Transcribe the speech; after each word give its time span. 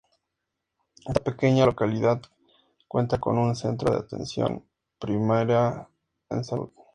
Esta 1.05 1.23
pequeña 1.23 1.63
localidad 1.67 2.23
cuenta 2.87 3.19
con 3.19 3.37
un 3.37 3.55
centro 3.55 3.93
de 3.93 3.99
atención 3.99 4.65
primaria 4.97 5.87
en 6.31 6.43
salud. 6.43 6.71